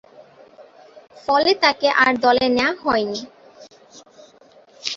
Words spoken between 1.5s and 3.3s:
তাকে আর দলে নেয়া হয়নি।